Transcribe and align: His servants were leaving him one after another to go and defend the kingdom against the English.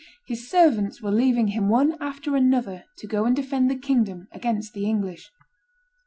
His 0.25 0.49
servants 0.49 0.99
were 1.03 1.11
leaving 1.11 1.49
him 1.49 1.69
one 1.69 1.95
after 2.01 2.35
another 2.35 2.85
to 2.97 3.05
go 3.05 3.25
and 3.25 3.35
defend 3.35 3.69
the 3.69 3.75
kingdom 3.77 4.27
against 4.31 4.73
the 4.73 4.87
English. 4.87 5.29